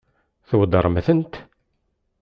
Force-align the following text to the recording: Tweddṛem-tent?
Tweddṛem-tent? 0.47 1.33